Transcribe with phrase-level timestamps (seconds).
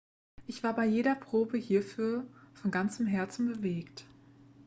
[0.47, 4.05] ich war bei jeder probe hierfür von ganzem herzen bewegt